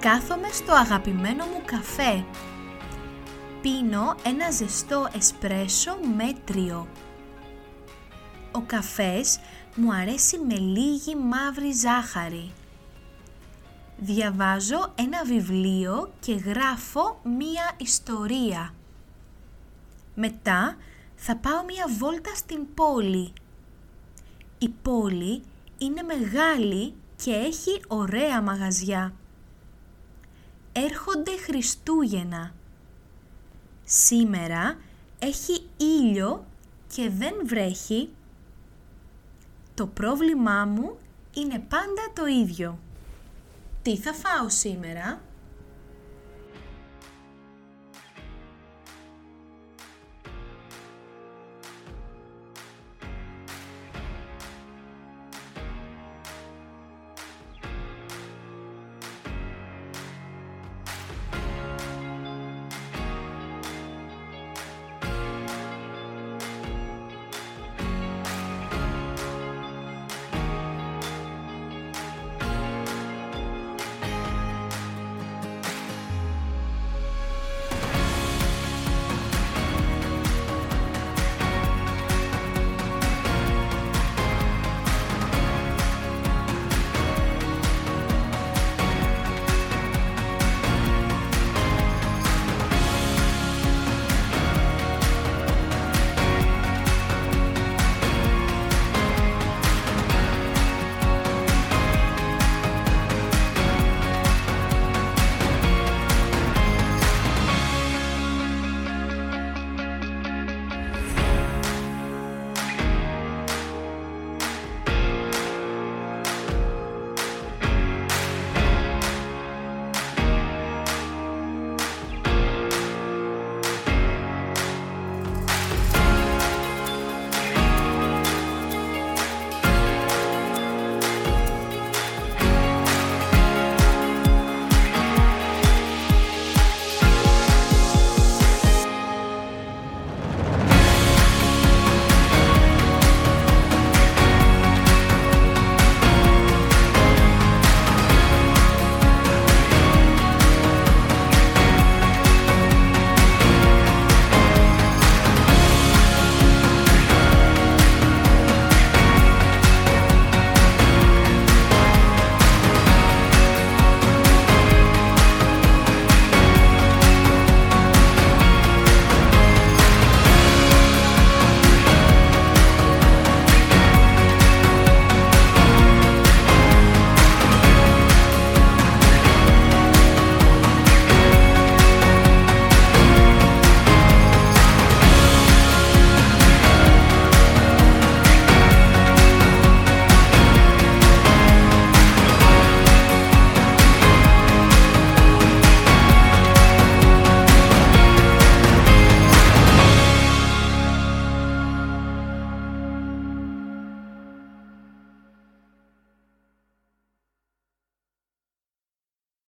[0.00, 2.24] Κάθομαι στο αγαπημένο μου καφέ.
[3.62, 6.88] Πίνω ένα ζεστό εσπρέσο μέτριο.
[8.52, 9.40] Ο καφές
[9.76, 12.52] μου αρέσει με λίγη μαύρη ζάχαρη.
[13.96, 18.74] Διαβάζω ένα βιβλίο και γράφω μία ιστορία.
[20.14, 20.76] Μετά
[21.14, 23.32] θα πάω μία βόλτα στην πόλη.
[24.58, 25.42] Η πόλη
[25.78, 29.14] είναι μεγάλη και έχει ωραία μαγαζιά.
[30.72, 32.54] Έρχονται Χριστούγεννα.
[33.84, 34.78] Σήμερα
[35.18, 36.44] έχει ήλιο
[36.94, 38.08] και δεν βρέχει.
[39.74, 40.98] Το πρόβλημά μου
[41.34, 42.78] είναι πάντα το ίδιο.
[43.82, 45.20] Τι θα φάω σήμερα;